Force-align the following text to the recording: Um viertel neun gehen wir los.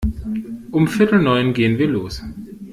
Um 0.71 0.87
viertel 0.87 1.21
neun 1.21 1.53
gehen 1.53 1.77
wir 1.77 1.87
los. 1.87 2.23